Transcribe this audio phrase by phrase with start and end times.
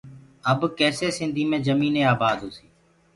[0.51, 2.69] اب ڪيسي سنڌي مين جميني آبآد هوسيٚ